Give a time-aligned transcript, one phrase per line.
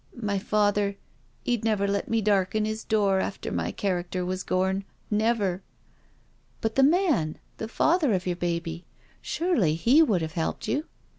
[0.19, 0.97] "My father—
[1.45, 4.83] 'e'd never let me darken 'is doors after my character was gorn—
[5.27, 5.61] never I""
[6.61, 7.27] But thei man
[7.57, 8.87] •••the father of your baby?
[9.21, 10.85] Surely he would have helped you?"